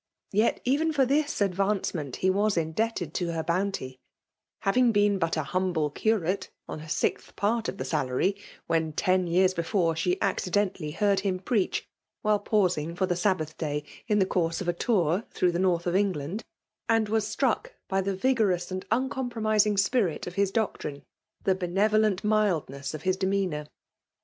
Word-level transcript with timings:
Yet 0.31 0.61
even 0.65 0.91
for 0.93 1.05
this 1.05 1.41
advaaeement, 1.43 2.15
he 2.15 2.31
was 2.31 2.57
indebted 2.57 3.13
to 3.13 3.33
her 3.33 3.43
bounty;— 3.43 3.99
^having 4.65 4.91
been 4.91 5.19
but 5.19 5.37
a 5.37 5.43
humble 5.43 5.91
curate 5.91 6.49
on 6.67 6.79
a 6.79 6.89
sixth 6.89 7.35
part 7.35 7.69
of 7.69 7.77
the 7.77 7.85
salary, 7.85 8.35
when, 8.65 8.93
ten 8.93 9.27
years 9.27 9.53
befere, 9.53 9.95
she 9.95 10.19
accidentally 10.19 10.89
heard 10.89 11.19
him 11.19 11.37
preach 11.37 11.87
while 12.23 12.39
pausing 12.39 12.95
for 12.95 13.05
the 13.05 13.15
Sab 13.15 13.37
bath 13.37 13.55
day 13.59 13.83
in 14.07 14.17
the 14.17 14.25
course 14.25 14.59
of 14.59 14.67
a 14.67 14.73
tour 14.73 15.23
through 15.29 15.51
the 15.51 15.59
North 15.59 15.85
of 15.85 15.95
England;— 15.95 16.43
^and 16.89 17.07
was 17.07 17.27
struck 17.27 17.73
by 17.87 18.01
the 18.01 18.15
vigorous 18.15 18.71
and 18.71 18.87
uncompromising 18.89 19.75
s^rit 19.75 20.25
of 20.25 20.33
his 20.33 20.49
doctrine, 20.49 21.03
the 21.43 21.53
benevolent 21.53 22.23
mildness 22.23 22.95
of 22.95 23.03
his 23.03 23.17
de 23.17 23.27
meanour. 23.27 23.67